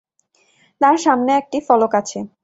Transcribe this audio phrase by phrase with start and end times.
[0.81, 2.19] তাঁর সামনে একটি ফলক আছে।